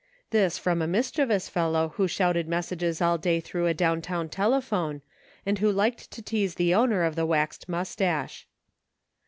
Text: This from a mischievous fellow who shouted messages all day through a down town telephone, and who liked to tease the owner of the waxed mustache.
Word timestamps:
This 0.31 0.57
from 0.57 0.81
a 0.81 0.87
mischievous 0.87 1.47
fellow 1.47 1.89
who 1.89 2.07
shouted 2.07 2.47
messages 2.47 3.03
all 3.03 3.19
day 3.19 3.39
through 3.39 3.67
a 3.67 3.73
down 3.75 4.01
town 4.01 4.29
telephone, 4.29 5.03
and 5.45 5.59
who 5.59 5.71
liked 5.71 6.09
to 6.09 6.23
tease 6.23 6.55
the 6.55 6.73
owner 6.73 7.03
of 7.03 7.13
the 7.15 7.27
waxed 7.27 7.69
mustache. 7.69 8.47